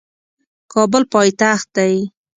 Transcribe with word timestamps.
کابل 0.73 1.03
پایتخت 1.13 1.65
دی 1.75 1.93